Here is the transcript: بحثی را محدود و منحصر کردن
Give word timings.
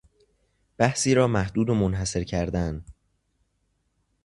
بحثی 0.77 1.13
را 1.13 1.27
محدود 1.27 1.69
و 1.69 1.73
منحصر 1.73 2.23
کردن 2.23 2.85